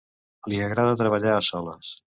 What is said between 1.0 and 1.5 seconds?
treballar a